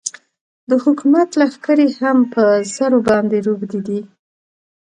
[0.69, 2.43] د حکومت لښکرې هم په
[2.75, 3.99] زرو باندې روږدې دي.